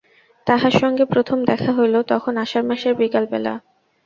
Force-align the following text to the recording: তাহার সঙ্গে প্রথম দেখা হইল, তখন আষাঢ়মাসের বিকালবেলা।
তাহার 0.47 0.73
সঙ্গে 0.81 1.03
প্রথম 1.05 1.37
দেখা 1.45 1.71
হইল, 1.73 1.95
তখন 2.03 2.33
আষাঢ়মাসের 2.37 2.93
বিকালবেলা। 2.95 3.53